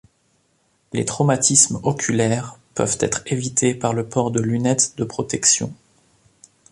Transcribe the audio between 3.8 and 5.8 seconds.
le port de lunettes de protection.